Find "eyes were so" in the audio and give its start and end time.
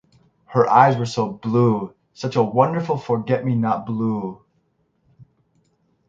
0.67-1.29